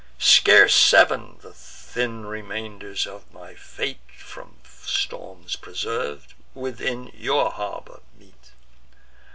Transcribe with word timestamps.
Scarce 0.17 0.73
sev'n, 0.73 1.37
the 1.41 1.53
thin 1.53 2.25
remainders 2.25 3.05
of 3.05 3.31
my 3.31 3.53
fleet, 3.53 3.99
From 4.17 4.57
storms 4.83 5.55
preserv'd, 5.55 6.33
within 6.55 7.11
your 7.13 7.51
harbour 7.51 7.99
meet. 8.17 8.49